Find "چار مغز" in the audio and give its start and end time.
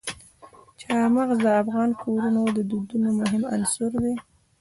0.81-1.37